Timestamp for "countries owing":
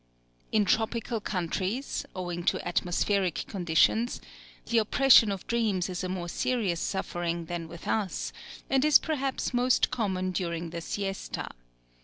1.21-2.43